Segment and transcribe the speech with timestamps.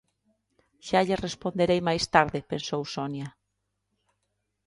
[0.85, 3.27] 'Xa lle responderei máis tarde' pensou Sonia.